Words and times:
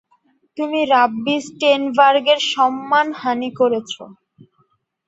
তুমি 0.57 0.79
রাব্বি 0.93 1.35
স্টেইনবার্গের 1.47 2.39
সম্মানহানী 2.53 3.49
করেছো। 3.59 4.03